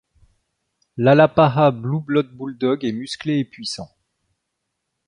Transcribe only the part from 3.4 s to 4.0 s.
puissant.